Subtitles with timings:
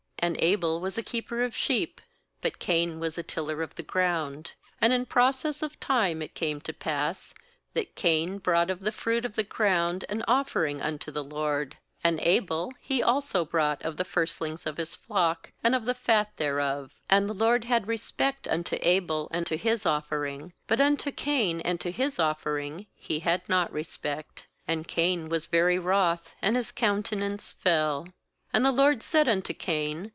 [0.23, 1.99] And Abel was a keeper of sheep,
[2.41, 4.51] but Cain was a tiller of the ground.
[4.79, 7.33] 3And in process of time it came to pass,
[7.73, 11.75] that Cam brought of the fruit of the ground an offering unto the LORD.
[12.05, 16.37] 4And Abel, he also brought of the firstlings of his flock and of the fat
[16.37, 16.93] thereof.
[17.09, 21.79] And the LORD had respect unto Abel and to his offering; 5but unto Cain and
[21.81, 24.45] to his offering He had not respect.
[24.67, 28.07] And Cain was very wroth, and his countenance fell.
[28.53, 30.09] 6And the LORD said unto Cain.